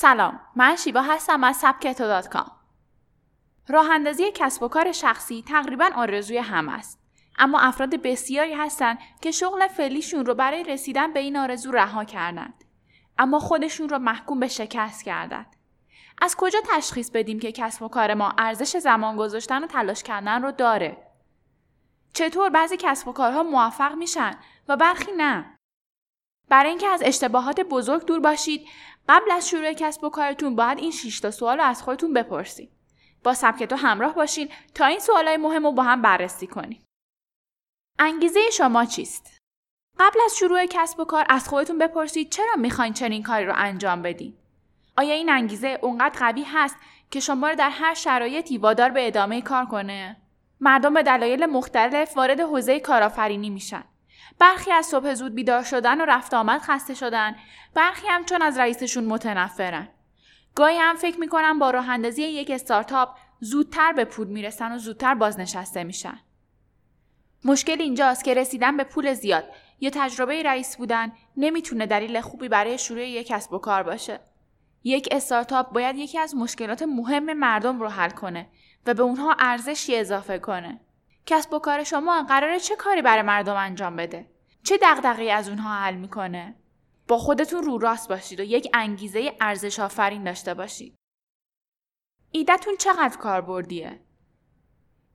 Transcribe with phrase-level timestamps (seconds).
[0.00, 2.50] سلام من شیوا هستم از سبکتو کام.
[3.68, 7.00] راه اندازی کسب و کار شخصی تقریبا آرزوی هم است.
[7.38, 12.64] اما افراد بسیاری هستند که شغل فعلیشون رو برای رسیدن به این آرزو رها کردند
[13.18, 15.56] اما خودشون رو محکوم به شکست کردند
[16.22, 20.42] از کجا تشخیص بدیم که کسب و کار ما ارزش زمان گذاشتن و تلاش کردن
[20.42, 20.96] رو داره؟
[22.12, 24.34] چطور بعضی کسب و کارها موفق میشن
[24.68, 25.57] و برخی نه؟
[26.48, 28.66] برای اینکه از اشتباهات بزرگ دور باشید
[29.08, 32.70] قبل از شروع کسب و کارتون باید این 6 تا سوال رو از خودتون بپرسید.
[33.24, 36.84] با سبکتو همراه باشین تا این سوالای مهم رو با هم بررسی کنیم.
[37.98, 39.38] انگیزه شما چیست؟
[39.98, 44.02] قبل از شروع کسب و کار از خودتون بپرسید چرا می‌خواین چنین کاری رو انجام
[44.02, 44.34] بدین؟
[44.96, 46.76] آیا این انگیزه اونقدر قوی هست
[47.10, 50.16] که شما رو در هر شرایطی وادار به ادامه کار کنه؟
[50.60, 53.84] مردم به دلایل مختلف وارد حوزه کارآفرینی میشن.
[54.38, 57.36] برخی از صبح زود بیدار شدن و رفت آمد خسته شدن.
[57.74, 59.88] برخی هم چون از رئیسشون متنفرن.
[60.54, 65.14] گاهی هم فکر می‌کنن با راه اندازی یک استارتاپ زودتر به پول می‌رسن و زودتر
[65.14, 66.18] بازنشسته میشن.
[67.44, 69.44] مشکل اینجاست که رسیدن به پول زیاد.
[69.80, 74.20] یا تجربه رئیس بودن نمی‌تونه دلیل خوبی برای شروع یک کسب و کار باشه.
[74.84, 78.46] یک استارتاپ باید یکی از مشکلات مهم مردم رو حل کنه
[78.86, 80.80] و به اونها ارزشی اضافه کنه.
[81.28, 84.30] کسب و کار شما قراره چه کاری برای مردم انجام بده؟
[84.62, 86.54] چه دغدغه‌ای از اونها حل می‌کنه؟
[87.08, 90.94] با خودتون رو راست باشید و یک انگیزه ارزش آفرین داشته باشید.
[92.30, 94.00] ایدهتون چقدر کاربردیه؟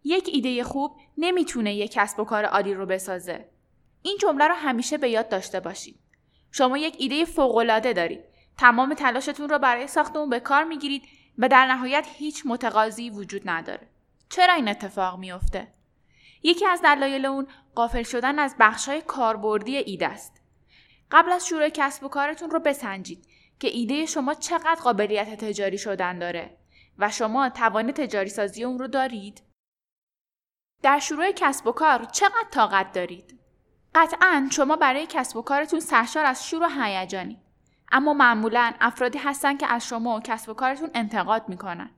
[0.04, 3.50] یک ایده خوب نمی‌تونه یک کسب و کار عالی رو بسازه.
[4.02, 6.00] این جمله رو همیشه به یاد داشته باشید.
[6.52, 8.24] شما یک ایده فوقالعاده دارید.
[8.58, 11.04] تمام تلاشتون رو برای ساخت اون به کار می‌گیرید
[11.38, 13.88] و در نهایت هیچ متقاضی وجود نداره.
[14.30, 15.74] چرا این اتفاق میافته؟
[16.44, 20.42] یکی از دلایل اون قافل شدن از بخشای کاربردی ایده است.
[21.12, 23.28] قبل از شروع کسب و کارتون رو بسنجید
[23.60, 26.58] که ایده شما چقدر قابلیت تجاری شدن داره
[26.98, 29.42] و شما توان تجاری سازی اون رو دارید؟
[30.82, 33.40] در شروع کسب و کار چقدر طاقت دارید؟
[33.96, 37.42] قطعا شما برای کسب و کارتون سرشار از شور و هیجانی
[37.92, 41.90] اما معمولا افرادی هستن که از شما و کسب و کارتون انتقاد می‌کنن.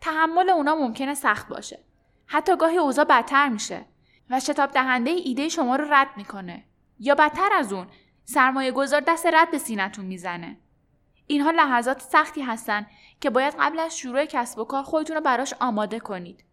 [0.00, 1.84] تحمل اونا ممکنه سخت باشه.
[2.26, 3.84] حتی گاهی اوضاع بدتر میشه
[4.30, 6.64] و شتاب دهنده ایده شما رو رد می‌کنه.
[6.98, 7.86] یا بدتر از اون
[8.24, 10.56] سرمایه گذار دست رد به سینتون می‌زنه.
[11.26, 12.86] اینها لحظات سختی هستن
[13.20, 16.44] که باید قبل از شروع کسب و کار خودتون رو براش آماده کنید.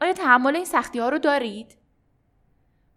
[0.00, 1.76] آیا تحمل این سختی ها رو دارید؟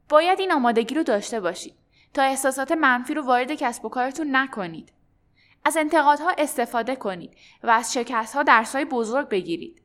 [0.09, 1.75] باید این آمادگی رو داشته باشید
[2.13, 4.93] تا احساسات منفی رو وارد کسب و کارتون نکنید.
[5.65, 9.82] از انتقادها استفاده کنید و از شکست ها درسهای بزرگ بگیرید.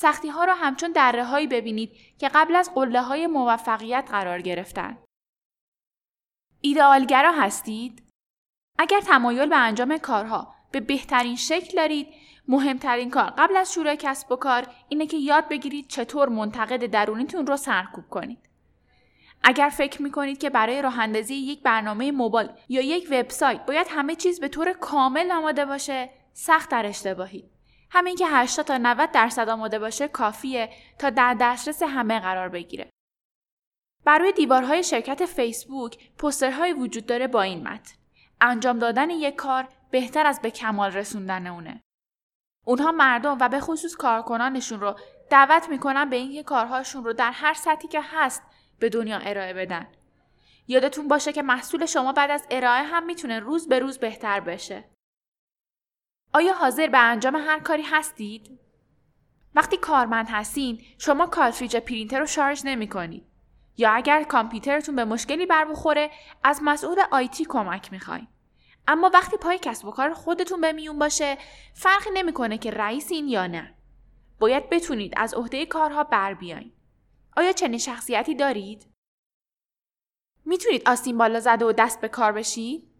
[0.00, 4.98] سختی ها را همچون دره هایی ببینید که قبل از قله های موفقیت قرار گرفتن.
[6.60, 8.02] ایدئالگرا هستید؟
[8.78, 12.06] اگر تمایل به انجام کارها به بهترین شکل دارید،
[12.48, 17.46] مهمترین کار قبل از شروع کسب و کار اینه که یاد بگیرید چطور منتقد درونیتون
[17.46, 18.48] رو سرکوب کنید.
[19.42, 23.86] اگر فکر می کنید که برای راه اندازی یک برنامه موبایل یا یک وبسایت باید
[23.90, 27.49] همه چیز به طور کامل آماده باشه، سخت در اشتباهید.
[27.90, 32.90] همین که 80 تا 90 درصد آماده باشه کافیه تا در دسترس همه قرار بگیره.
[34.04, 37.94] بر روی دیوارهای شرکت فیسبوک پوسترهایی وجود داره با این متن.
[38.40, 41.80] انجام دادن یک کار بهتر از به کمال رسوندن اونه.
[42.66, 44.98] اونها مردم و به خصوص کارکنانشون رو
[45.30, 48.42] دعوت می‌کنن به اینکه کارهاشون رو در هر سطحی که هست
[48.78, 49.86] به دنیا ارائه بدن.
[50.68, 54.84] یادتون باشه که محصول شما بعد از ارائه هم می‌تونه روز به روز بهتر بشه.
[56.32, 58.58] آیا حاضر به انجام هر کاری هستید؟
[59.54, 63.26] وقتی کارمند هستین شما کارتریج پرینتر رو شارژ نمی کنید.
[63.76, 66.10] یا اگر کامپیوترتون به مشکلی بر بخوره
[66.44, 68.28] از مسئول IT کمک می‌خواین.
[68.88, 71.38] اما وقتی پای کسب و کار خودتون به میون باشه
[71.74, 73.74] فرقی نمی‌کنه که رئیسین یا نه.
[74.38, 76.72] باید بتونید از عهده کارها بر بیاین.
[77.36, 78.86] آیا چنین شخصیتی دارید؟
[80.44, 82.90] می‌تونید آستین بالا زده و دست به کار بشید؟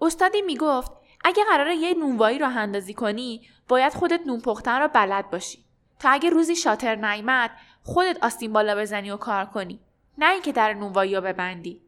[0.00, 0.92] استادی می‌گفت
[1.24, 5.64] اگه قراره یه نونوایی رو اندازی کنی باید خودت نون پختن رو بلد باشی.
[5.98, 7.50] تا اگه روزی شاتر نیمد
[7.82, 9.80] خودت آستین بالا بزنی و کار کنی.
[10.18, 11.82] نه اینکه در نونوایی رو ببندی.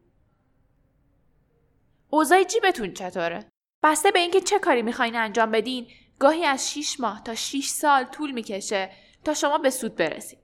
[2.09, 3.45] اوضاع جیبتون چطوره؟
[3.83, 5.87] بسته به اینکه چه کاری می‌خواین انجام بدین
[6.19, 8.89] گاهی از 6 ماه تا 6 سال طول می‌کشه
[9.23, 10.39] تا شما به سود برسید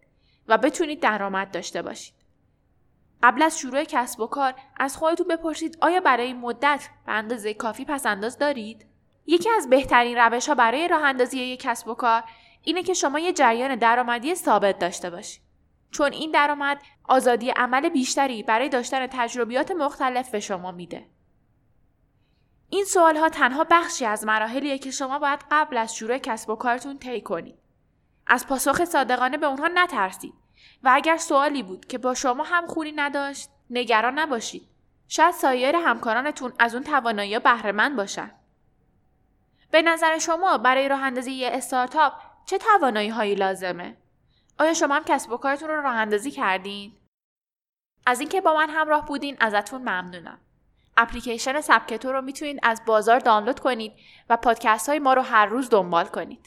[0.48, 2.23] و بتونید درآمد داشته باشید.
[3.24, 7.86] قبل از شروع کسب و کار از خودتون بپرسید آیا برای مدت به اندازه کافی
[7.86, 8.86] پس انداز دارید؟
[9.26, 12.24] یکی از بهترین روش ها برای راه اندازی یک کسب و کار
[12.64, 15.42] اینه که شما یه جریان درآمدی ثابت داشته باشید.
[15.92, 21.06] چون این درآمد آزادی عمل بیشتری برای داشتن تجربیات مختلف به شما میده.
[22.70, 26.56] این سوال ها تنها بخشی از مراحلیه که شما باید قبل از شروع کسب و
[26.56, 27.56] کارتون طی کنید.
[28.28, 30.43] از پاسخ صادقانه به اونها نترسید
[30.84, 34.68] و اگر سوالی بود که با شما هم خوری نداشت نگران نباشید.
[35.08, 38.32] شاید سایر همکارانتون از اون توانایی بهره باشن.
[39.72, 42.14] به نظر شما برای راه اندازی یه استارتاپ
[42.46, 43.98] چه توانایی هایی لازمه؟
[44.60, 46.94] آیا شما هم کسب و کارتون رو راه اندازی کردین؟
[48.06, 50.40] از اینکه با من همراه بودین ازتون ممنونم.
[50.98, 53.94] اپلیکیشن سبکتو رو می‌تونید از بازار دانلود کنید
[54.30, 56.40] و پادکست های ما رو هر روز دنبال کنید.